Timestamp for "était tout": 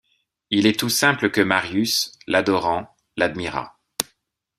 0.65-0.89